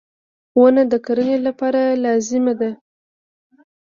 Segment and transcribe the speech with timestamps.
[0.59, 2.71] •ونه د کرنې لپاره لازمي ده.